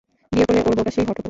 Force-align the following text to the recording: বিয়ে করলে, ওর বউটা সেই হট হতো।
বিয়ে 0.31 0.45
করলে, 0.47 0.59
ওর 0.61 0.75
বউটা 0.77 0.91
সেই 0.91 1.03
হট 1.03 1.09
হতো। 1.09 1.19